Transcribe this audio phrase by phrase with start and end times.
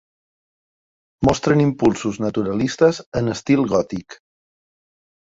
[1.27, 4.17] Mostren impulsos naturalistes en estil gòtic.